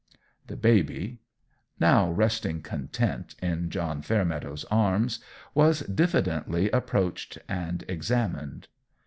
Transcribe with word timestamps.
The 0.47 0.57
baby, 0.57 1.19
now 1.79 2.09
resting 2.11 2.63
content 2.63 3.35
in 3.39 3.69
John 3.69 4.01
Fairmeadow's 4.01 4.63
arms, 4.71 5.19
was 5.53 5.81
diffidently 5.81 6.71
approached 6.71 7.37
and 7.47 7.83
examined. 7.87 8.67